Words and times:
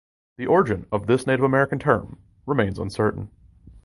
The 0.39 0.47
origin 0.47 0.87
of 0.91 1.05
this 1.05 1.27
Native 1.27 1.43
American 1.45 1.77
term 1.77 2.17
remains 2.47 2.79
uncertain. 2.79 3.29